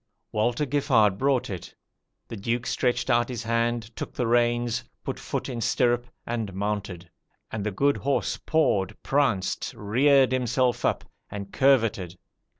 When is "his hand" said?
3.29-3.95